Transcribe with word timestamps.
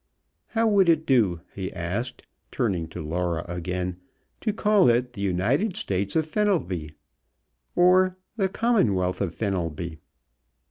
"How 0.57 0.65
would 0.67 0.89
it 0.89 1.05
do," 1.05 1.41
he 1.53 1.71
asked, 1.71 2.25
turning 2.49 2.87
to 2.87 3.03
Laura 3.03 3.45
again, 3.47 3.97
"to 4.39 4.51
call 4.51 4.89
it 4.89 5.13
the 5.13 5.21
'United 5.21 5.77
States 5.77 6.15
of 6.15 6.25
Fenelby?' 6.25 6.95
Or 7.75 8.17
the 8.35 8.49
'Commonwealth 8.49 9.21
of 9.21 9.31
Fenelby?' 9.35 9.99